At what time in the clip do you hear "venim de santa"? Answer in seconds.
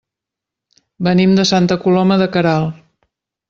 1.09-1.79